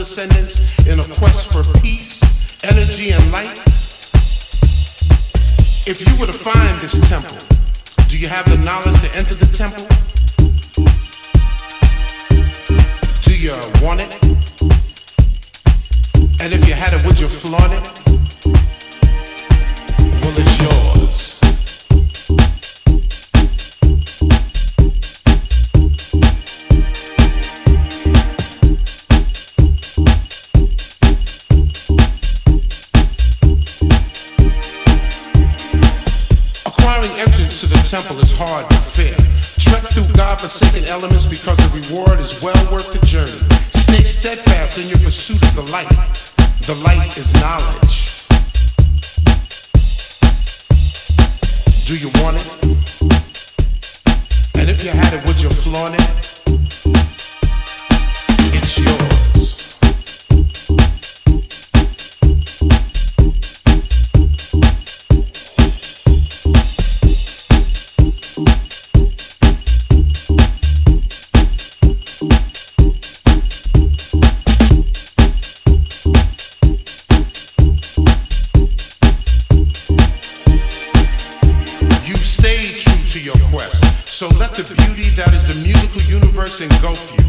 [0.00, 0.79] descendants.
[44.20, 45.88] steadfast in your pursuit of the light.
[46.66, 48.26] The light is knowledge.
[51.86, 52.46] Do you want it?
[54.56, 56.02] And if you had it, would you flaunt it?
[58.52, 59.29] It's yours.
[86.60, 87.19] engulf you.